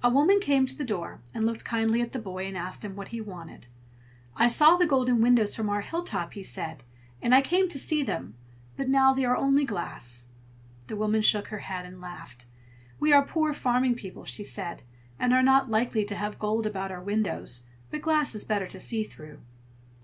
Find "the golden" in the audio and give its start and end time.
4.76-5.20